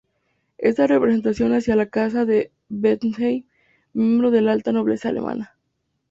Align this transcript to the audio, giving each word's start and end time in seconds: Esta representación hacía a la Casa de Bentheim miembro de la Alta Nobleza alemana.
Esta 0.57 0.87
representación 0.87 1.53
hacía 1.53 1.75
a 1.75 1.77
la 1.77 1.85
Casa 1.85 2.25
de 2.25 2.51
Bentheim 2.69 3.45
miembro 3.93 4.31
de 4.31 4.41
la 4.41 4.53
Alta 4.53 4.71
Nobleza 4.71 5.09
alemana. 5.09 5.55